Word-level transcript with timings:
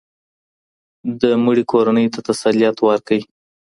د 1.21 1.23
مړي 1.45 1.63
کورنۍ 1.71 2.07
ته 2.13 2.19
تسلیت 2.27 2.77
ورکړئ. 2.87 3.21